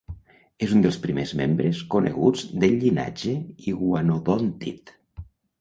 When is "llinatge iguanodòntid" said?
2.85-4.99